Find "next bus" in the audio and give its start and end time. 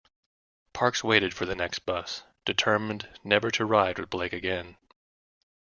1.55-2.23